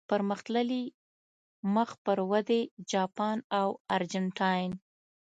[0.09, 0.83] پرمختللي،
[1.73, 2.61] مخ پر ودې،
[2.91, 4.71] جاپان او ارجنټاین.